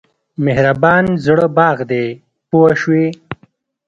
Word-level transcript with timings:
مهربان 0.45 1.05
زړه 1.25 1.45
باغ 1.57 1.77
دی 1.89 2.05
پوه 2.49 2.71
شوې!. 2.81 3.07